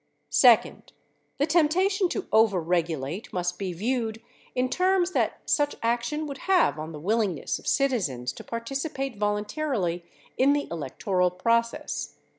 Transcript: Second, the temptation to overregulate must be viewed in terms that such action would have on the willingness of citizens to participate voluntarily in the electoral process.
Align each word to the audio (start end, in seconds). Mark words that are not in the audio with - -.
Second, 0.31 0.93
the 1.37 1.45
temptation 1.45 2.09
to 2.09 2.23
overregulate 2.33 3.31
must 3.31 3.59
be 3.59 3.71
viewed 3.71 4.19
in 4.55 4.67
terms 4.67 5.11
that 5.11 5.41
such 5.47 5.75
action 5.83 6.25
would 6.25 6.39
have 6.49 6.79
on 6.79 6.91
the 6.91 6.99
willingness 6.99 7.59
of 7.59 7.67
citizens 7.67 8.33
to 8.33 8.43
participate 8.43 9.19
voluntarily 9.19 10.03
in 10.39 10.53
the 10.53 10.67
electoral 10.71 11.29
process. 11.29 12.15